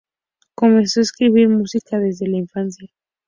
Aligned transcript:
Comenzó 0.55 0.99
a 0.99 1.03
escribir 1.03 1.47
música 1.47 1.99
desde 1.99 2.27
la 2.27 2.37
infancia. 2.37 2.89